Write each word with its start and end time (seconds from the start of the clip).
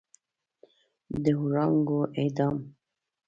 د 1.23 1.25
وړانګو 1.41 1.99
اعدام 2.19 2.57